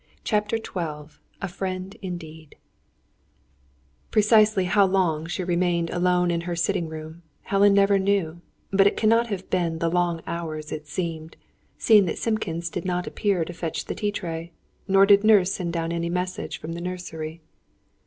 CHAPTER 0.23 0.57
XII 0.57 1.15
A 1.43 1.47
FRIEND 1.47 1.95
IN 2.01 2.17
DEED 2.17 2.55
Precisely 4.09 4.65
how 4.65 4.83
long 4.83 5.27
she 5.27 5.43
remained 5.43 5.91
alone 5.91 6.31
in 6.31 6.41
her 6.49 6.55
sitting 6.55 6.89
room, 6.89 7.21
Helen 7.43 7.75
never 7.75 7.99
knew; 7.99 8.41
but 8.71 8.87
it 8.87 8.97
cannot 8.97 9.27
have 9.27 9.47
been 9.51 9.77
the 9.77 9.91
long 9.91 10.23
hours 10.25 10.71
it 10.71 10.87
seemed, 10.87 11.37
seeing 11.77 12.05
that 12.05 12.17
Simpkins 12.17 12.71
did 12.71 12.83
not 12.83 13.05
appear 13.05 13.45
to 13.45 13.53
fetch 13.53 13.85
the 13.85 13.93
tea 13.93 14.11
tray, 14.11 14.51
nor 14.87 15.05
did 15.05 15.23
Nurse 15.23 15.51
send 15.53 15.71
down 15.71 15.91
any 15.91 16.09
message 16.09 16.59
from 16.59 16.73
the 16.73 16.81
nursery. 16.81 17.39